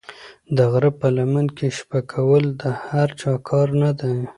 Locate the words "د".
0.55-0.57, 2.61-2.63